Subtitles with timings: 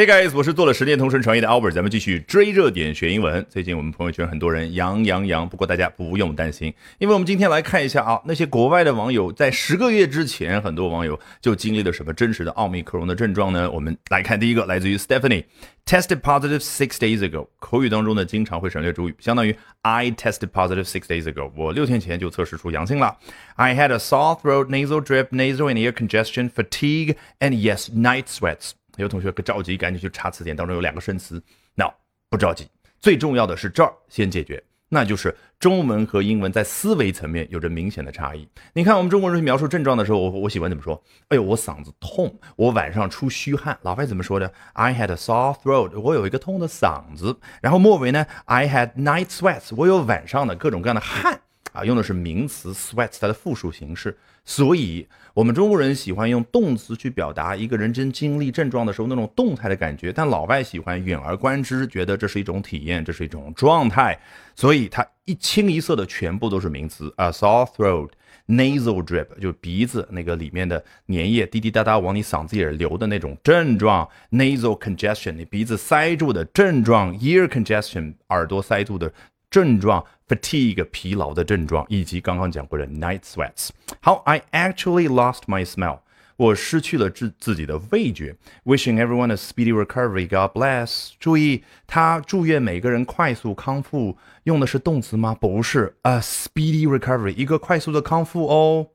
[0.00, 3.44] Hey guys，我是做了十年同声传译的 Albert，咱们继续追热点学英文。
[3.50, 13.70] 最近我们朋友圈很多人阳阳阳，不过大家不用担心，因为我们今天来看一下啊，那些国外的网友在十个月之前，很多网友就经历了什么真实的奥密克戎的症状呢？
[13.70, 17.46] 我们来看第一个，来自于 Stephanie，tested positive six days ago。
[17.58, 21.52] 口语当中呢，经常会省略主语，相当于 I tested positive six days ago。
[21.54, 23.18] 我六天前就测试出阳性了。
[23.56, 28.70] I had a sore throat, nasal drip, nasal and ear congestion, fatigue, and yes, night sweats。
[29.02, 31.42] 有同学可着急，赶紧去查词典，当中有两个生词。
[31.74, 31.92] 那
[32.28, 32.68] 不着急，
[33.00, 38.48] 最重要的是这儿先解决，那就是中文和英文在思维层面有着明显的差异。
[38.72, 41.02] 你看，我们中国人描述症状的时候，我我喜欢怎么说？
[41.28, 43.76] 哎呦，我嗓子痛，我晚上出虚汗。
[43.82, 47.38] 老外怎么说的？I had a sore throat，我有一个痛的嗓子。
[47.60, 51.40] 然后末尾呢？I had night sweats，我有晚上的各种各样的汗。
[51.72, 64.18] 啊，用的是名词 sweats，它的复数形式，所以我们中国人喜欢用动词去表达一个人真经历症状的时候那种动态的感觉，但老外喜欢远而观之，觉得这是一种体验，这是一种状态，
[64.56, 79.12] 所以它一清一色的全部都是名词，a sore throat，nasal drip，就鼻子那个里面的粘液滴滴答答往你嗓子眼流的那种症状，nasal congestion，你鼻子塞住的症状，ear congestion，耳朵塞住的。
[79.49, 83.69] 症状 fatigue 疲劳的症状，以及刚刚讲过的 night sweats。
[84.01, 85.99] 好，I actually lost my smell，
[86.35, 88.35] 我失去了自自己的味觉。
[88.65, 91.11] Wishing everyone a speedy recovery, God bless。
[91.19, 95.37] 注意，他祝愿每个人快速康复，用的是动词吗？
[95.39, 98.87] 不是，a speedy recovery，一个快速的康复哦。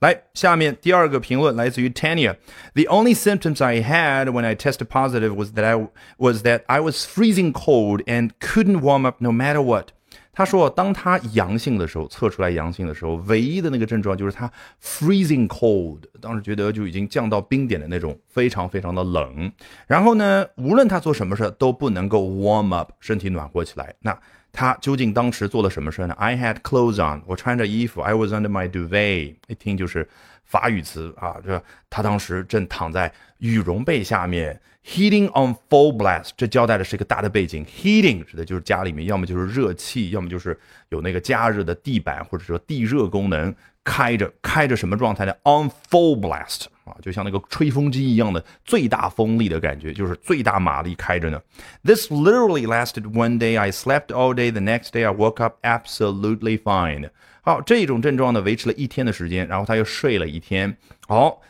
[0.00, 6.62] 来，下面第二个评论来自于 Tanya。The only symptoms I had when I tested positive was that I was that
[6.66, 9.88] I was freezing cold and couldn't warm up no matter what.
[10.35, 14.51] 他说，当他阳性的时候，测出来阳性的时候，唯一的那个症状就是他
[14.83, 19.51] freezing cold，当时觉得就已经降到冰点的那种，非常非常的冷。
[19.87, 23.95] 然后呢，无论他做什么事都不能够 warm up，身体暖和起来。
[24.01, 24.15] 那
[24.55, 28.01] 他究竟当时做了什么事呢？I had clothes on，我穿着衣服。
[28.01, 30.07] I was under my duvet，一听就是
[30.45, 34.59] 法语词啊，这他当时正躺在羽绒被下面。
[34.87, 37.65] Heating on full blast，这交代的是一个大的背景。
[37.65, 44.31] Heating 指的就是家里面要么就是热气，要么就是有那个加热的地板，或者说地热功能开着。
[44.43, 51.40] 开着什么状态呢？On full blast 啊，就像那个吹风机一样的最大风力的感觉，就是最大马力开着呢。
[51.84, 53.58] This literally lasted one day.
[53.58, 54.50] I slept all day.
[54.50, 57.10] The next day I woke up absolutely fine.
[57.42, 60.76] 好，这种症状呢维持了一天的时间，然后他又睡了一天。
[61.06, 61.40] 好。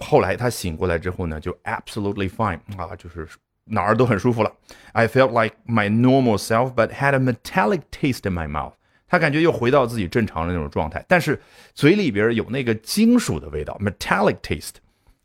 [0.00, 3.26] 后来他醒过来之后呢，就 absolutely fine 啊，就是
[3.64, 4.52] 哪儿都很舒服了。
[4.92, 8.74] I felt like my normal self, but had a metallic taste in my mouth。
[9.13, 11.39] 他感觉又回到自己正常的那种状态，但是
[11.75, 14.77] 嘴里边有那个金属的味道，metallic taste。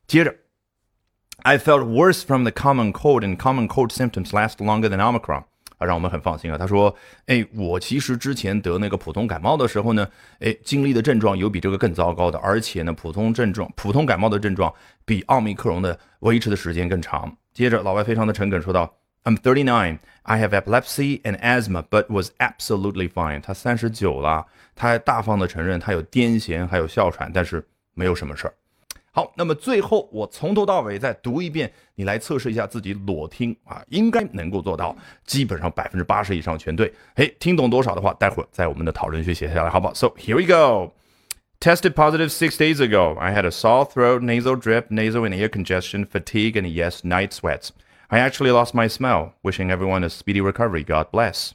[0.07, 0.35] 接着
[1.39, 5.45] ，I felt worse from the common cold, and common cold symptoms last longer than Omicron。
[5.79, 6.59] 啊，让我们很放心啊。
[6.59, 6.95] 他说
[7.29, 10.07] ：“哎，我其实之前得那个普通感冒的时候呢，
[10.41, 14.71] 哎，经历的症状有比这个更糟糕的，而且呢，普通症状、普通感冒的症状
[15.07, 20.00] 比奥密克戎的维持的时间更长。”接着，老外非常的诚恳说道 ：“I'm thirty nine.
[20.24, 28.54] I have epilepsy and asthma, but was absolutely fine。”他三十九了，他还大方的承认他有癫痫，还有哮喘，但是没有什么事儿。
[29.16, 36.92] 好，那么最后我从头到尾再读一遍，你来测试一下自己裸听啊，应该能够做到，基本上百分之八十以上全对。
[37.14, 39.94] 哎，听懂多少的话，待会儿在我们的讨论区写下来，好不好？
[39.94, 40.94] So here we go.
[41.60, 43.16] Tested positive six days ago.
[43.20, 47.30] I had a sore throat, nasal drip, nasal and ear congestion, fatigue, and yes, night
[47.34, 47.70] sweats.
[48.11, 49.35] I actually lost my smell.
[49.43, 50.83] Wishing everyone a speedy recovery.
[50.83, 51.55] God bless.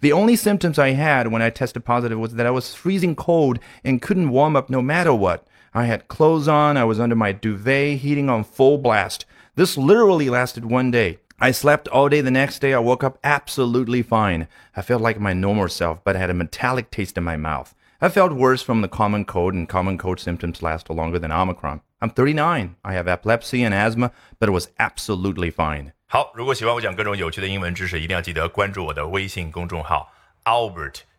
[0.00, 3.58] The only symptoms I had when I tested positive was that I was freezing cold
[3.82, 5.46] and couldn't warm up no matter what.
[5.74, 9.24] I had clothes on, I was under my duvet, heating on full blast.
[9.54, 11.18] This literally lasted one day.
[11.40, 12.74] I slept all day the next day.
[12.74, 14.46] I woke up absolutely fine.
[14.76, 17.74] I felt like my normal self, but I had a metallic taste in my mouth.
[17.99, 21.79] I felt worse from the common cold, and common cold symptoms last longer than Omicron.
[22.01, 22.75] I'm 39.
[22.81, 25.93] I have epilepsy and asthma, but it was absolutely fine.
[26.07, 30.11] 好，如果喜欢我讲各种有趣的英文知识，一定要记得关注我的微信公众号
[30.43, 30.99] Albert